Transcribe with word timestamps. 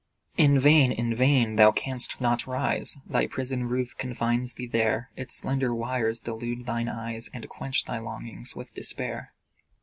In 0.35 0.59
vain 0.59 0.91
in 0.91 1.13
vain! 1.15 1.57
Thou 1.57 1.71
canst 1.71 2.19
not 2.19 2.47
rise: 2.47 2.97
Thy 3.05 3.27
prison 3.27 3.65
roof 3.69 3.95
confines 3.99 4.55
thee 4.55 4.65
there; 4.65 5.11
Its 5.15 5.35
slender 5.35 5.75
wires 5.75 6.19
delude 6.19 6.65
thine 6.65 6.89
eyes, 6.89 7.29
And 7.35 7.47
quench 7.47 7.85
thy 7.85 7.99
longings 7.99 8.55
with 8.55 8.73
despair. 8.73 9.31